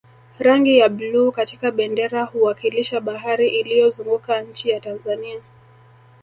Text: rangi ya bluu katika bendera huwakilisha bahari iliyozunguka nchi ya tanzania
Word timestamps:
rangi 0.39 0.77
ya 0.77 0.89
bluu 0.89 1.31
katika 1.31 1.71
bendera 1.71 2.23
huwakilisha 2.23 2.99
bahari 3.01 3.49
iliyozunguka 3.59 4.41
nchi 4.41 4.69
ya 4.69 4.79
tanzania 4.79 5.41